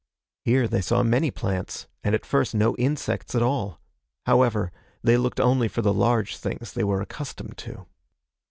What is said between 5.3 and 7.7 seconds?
only for the large things they were accustomed